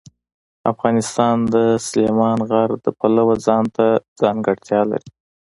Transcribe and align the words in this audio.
افغانستان 0.71 1.35
د 1.53 1.55
سلیمان 1.87 2.37
غر 2.49 2.69
د 2.85 2.87
پلوه 2.99 3.35
ځانته 3.45 3.85
ځانګړتیا 4.21 4.81
لري. 4.91 5.09